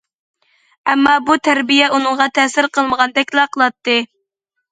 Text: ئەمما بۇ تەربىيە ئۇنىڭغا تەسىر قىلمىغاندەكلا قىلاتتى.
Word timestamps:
ئەمما 0.93 1.11
بۇ 1.25 1.35
تەربىيە 1.47 1.89
ئۇنىڭغا 1.97 2.27
تەسىر 2.39 2.69
قىلمىغاندەكلا 2.77 3.47
قىلاتتى. 3.57 3.99